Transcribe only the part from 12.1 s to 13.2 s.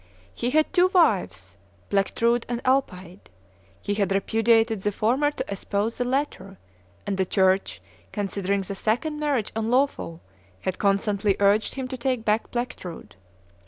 back Plectrude.